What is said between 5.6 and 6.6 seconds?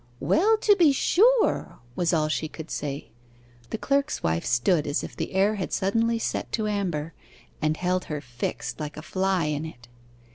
suddenly set